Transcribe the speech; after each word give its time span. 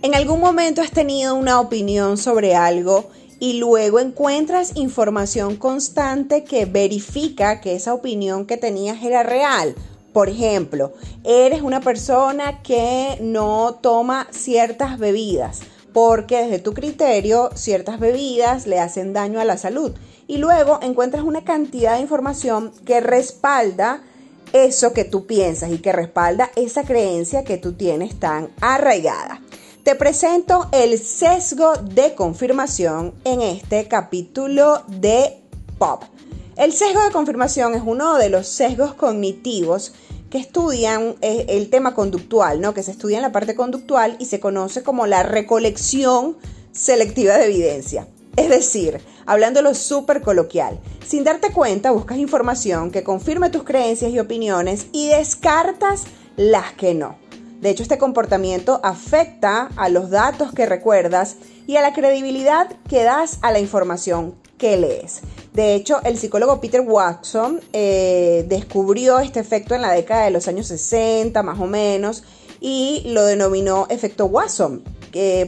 ¿En 0.00 0.14
algún 0.14 0.38
momento 0.38 0.80
has 0.80 0.92
tenido 0.92 1.34
una 1.34 1.58
opinión 1.58 2.18
sobre 2.18 2.54
algo 2.54 3.10
y 3.40 3.54
luego 3.54 3.98
encuentras 3.98 4.76
información 4.76 5.56
constante 5.56 6.44
que 6.44 6.66
verifica 6.66 7.60
que 7.60 7.74
esa 7.74 7.94
opinión 7.94 8.46
que 8.46 8.56
tenías 8.56 9.02
era 9.02 9.24
real? 9.24 9.74
Por 10.12 10.28
ejemplo, 10.28 10.92
eres 11.24 11.62
una 11.62 11.80
persona 11.80 12.62
que 12.62 13.18
no 13.20 13.80
toma 13.82 14.28
ciertas 14.30 15.00
bebidas 15.00 15.62
porque 15.92 16.44
desde 16.44 16.60
tu 16.60 16.74
criterio 16.74 17.50
ciertas 17.56 17.98
bebidas 17.98 18.68
le 18.68 18.78
hacen 18.78 19.12
daño 19.12 19.40
a 19.40 19.44
la 19.44 19.58
salud 19.58 19.90
y 20.28 20.36
luego 20.36 20.78
encuentras 20.80 21.24
una 21.24 21.42
cantidad 21.42 21.96
de 21.96 22.02
información 22.02 22.70
que 22.84 23.00
respalda 23.00 24.02
eso 24.52 24.92
que 24.92 25.04
tú 25.04 25.26
piensas 25.26 25.72
y 25.72 25.78
que 25.78 25.92
respalda 25.92 26.52
esa 26.54 26.84
creencia 26.84 27.42
que 27.42 27.58
tú 27.58 27.72
tienes 27.72 28.14
tan 28.20 28.50
arraigada. 28.60 29.42
Te 29.88 29.94
presento 29.94 30.68
el 30.70 30.98
sesgo 30.98 31.72
de 31.76 32.14
confirmación 32.14 33.14
en 33.24 33.40
este 33.40 33.88
capítulo 33.88 34.82
de 34.86 35.40
Pop. 35.78 36.02
El 36.56 36.74
sesgo 36.74 37.02
de 37.02 37.10
confirmación 37.10 37.74
es 37.74 37.80
uno 37.82 38.18
de 38.18 38.28
los 38.28 38.48
sesgos 38.48 38.92
cognitivos 38.92 39.94
que 40.28 40.36
estudian 40.36 41.14
eh, 41.22 41.46
el 41.48 41.70
tema 41.70 41.94
conductual, 41.94 42.60
¿no? 42.60 42.74
que 42.74 42.82
se 42.82 42.90
estudia 42.90 43.16
en 43.16 43.22
la 43.22 43.32
parte 43.32 43.54
conductual 43.54 44.16
y 44.18 44.26
se 44.26 44.40
conoce 44.40 44.82
como 44.82 45.06
la 45.06 45.22
recolección 45.22 46.36
selectiva 46.70 47.38
de 47.38 47.46
evidencia. 47.46 48.06
Es 48.36 48.50
decir, 48.50 49.00
hablándolo 49.24 49.72
súper 49.72 50.20
coloquial, 50.20 50.78
sin 51.06 51.24
darte 51.24 51.50
cuenta 51.50 51.92
buscas 51.92 52.18
información 52.18 52.90
que 52.90 53.04
confirme 53.04 53.48
tus 53.48 53.62
creencias 53.62 54.12
y 54.12 54.18
opiniones 54.18 54.88
y 54.92 55.08
descartas 55.08 56.04
las 56.36 56.74
que 56.74 56.92
no. 56.92 57.27
De 57.60 57.70
hecho, 57.70 57.82
este 57.82 57.98
comportamiento 57.98 58.80
afecta 58.84 59.70
a 59.76 59.88
los 59.88 60.10
datos 60.10 60.52
que 60.52 60.66
recuerdas 60.66 61.36
y 61.66 61.76
a 61.76 61.82
la 61.82 61.92
credibilidad 61.92 62.68
que 62.88 63.02
das 63.02 63.38
a 63.42 63.50
la 63.50 63.58
información 63.58 64.34
que 64.58 64.76
lees. 64.76 65.22
De 65.52 65.74
hecho, 65.74 66.00
el 66.04 66.18
psicólogo 66.18 66.60
Peter 66.60 66.82
Watson 66.82 67.60
eh, 67.72 68.44
descubrió 68.48 69.18
este 69.18 69.40
efecto 69.40 69.74
en 69.74 69.82
la 69.82 69.90
década 69.90 70.24
de 70.24 70.30
los 70.30 70.46
años 70.46 70.68
60, 70.68 71.42
más 71.42 71.58
o 71.58 71.66
menos, 71.66 72.22
y 72.60 73.02
lo 73.06 73.24
denominó 73.24 73.86
efecto 73.88 74.26
Watson, 74.26 74.82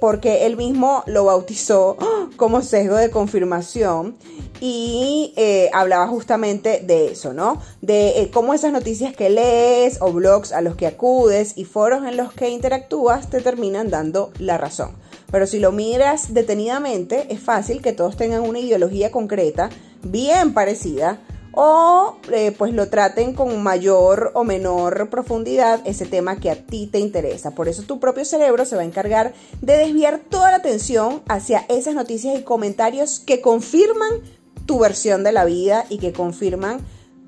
porque 0.00 0.46
él 0.46 0.56
mismo 0.56 1.02
lo 1.06 1.24
bautizó 1.24 1.96
como 2.36 2.62
sesgo 2.62 2.96
de 2.96 3.10
confirmación 3.10 4.16
y 4.60 5.32
eh, 5.36 5.68
hablaba 5.72 6.06
justamente 6.06 6.80
de 6.80 7.12
eso, 7.12 7.32
¿no? 7.32 7.60
De 7.82 8.20
eh, 8.20 8.30
cómo 8.32 8.54
esas 8.54 8.72
noticias 8.72 9.14
que 9.14 9.28
lees 9.28 9.98
o 10.00 10.12
blogs 10.12 10.52
a 10.52 10.60
los 10.60 10.76
que 10.76 10.86
acudes 10.86 11.52
y 11.56 11.64
foros 11.64 12.06
en 12.06 12.16
los 12.16 12.32
que 12.32 12.48
interactúas 12.48 13.28
te 13.30 13.40
terminan 13.40 13.90
dando 13.90 14.32
la 14.38 14.56
razón. 14.56 14.92
Pero 15.30 15.46
si 15.46 15.58
lo 15.58 15.72
miras 15.72 16.32
detenidamente, 16.32 17.26
es 17.30 17.40
fácil 17.40 17.82
que 17.82 17.92
todos 17.92 18.16
tengan 18.16 18.42
una 18.42 18.60
ideología 18.60 19.10
concreta, 19.10 19.68
bien 20.02 20.54
parecida, 20.54 21.20
o 21.56 22.16
eh, 22.32 22.52
pues 22.56 22.72
lo 22.72 22.88
traten 22.88 23.34
con 23.34 23.62
mayor 23.62 24.32
o 24.34 24.44
menor 24.44 25.08
profundidad 25.10 25.80
ese 25.84 26.06
tema 26.06 26.36
que 26.36 26.50
a 26.50 26.56
ti 26.56 26.86
te 26.86 26.98
interesa. 26.98 27.52
Por 27.52 27.68
eso 27.68 27.82
tu 27.82 28.00
propio 28.00 28.24
cerebro 28.24 28.64
se 28.64 28.76
va 28.76 28.82
a 28.82 28.86
encargar 28.86 29.34
de 29.60 29.76
desviar 29.76 30.18
toda 30.18 30.50
la 30.50 30.58
atención 30.58 31.22
hacia 31.28 31.64
esas 31.68 31.94
noticias 31.94 32.38
y 32.38 32.42
comentarios 32.42 33.20
que 33.20 33.40
confirman 33.40 34.20
tu 34.66 34.78
versión 34.78 35.24
de 35.24 35.32
la 35.32 35.44
vida 35.44 35.84
y 35.88 35.98
que 35.98 36.12
confirman 36.12 36.80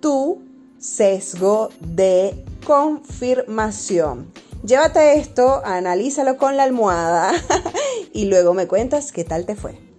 tu 0.00 0.42
sesgo 0.78 1.70
de 1.80 2.44
confirmación. 2.66 4.32
Llévate 4.64 5.18
esto, 5.18 5.60
analízalo 5.64 6.36
con 6.36 6.56
la 6.56 6.62
almohada 6.62 7.32
y 8.12 8.26
luego 8.26 8.54
me 8.54 8.68
cuentas 8.68 9.10
qué 9.10 9.24
tal 9.24 9.44
te 9.44 9.56
fue. 9.56 9.91